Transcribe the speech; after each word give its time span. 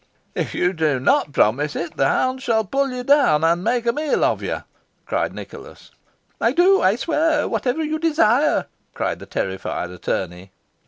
"If 0.33 0.55
you 0.55 0.73
do 0.73 0.99
not 0.99 1.31
promise 1.31 1.75
it, 1.75 1.95
the 1.95 2.07
hounds 2.07 2.41
shall 2.41 2.63
pull 2.63 2.89
you 2.89 3.03
down, 3.03 3.43
and 3.43 3.63
make 3.63 3.85
a 3.85 3.93
meal 3.93 4.23
of 4.23 4.41
you!" 4.41 4.63
cried 5.05 5.31
Nicholas. 5.31 5.91
"I 6.41 6.53
do 6.53 6.81
I 6.81 6.95
swear 6.95 7.47
whatever 7.47 7.83
you 7.83 7.99
desire!" 7.99 8.65
cried 8.95 9.19
the 9.19 9.27
terrified 9.27 9.91
attorney. 9.91 10.53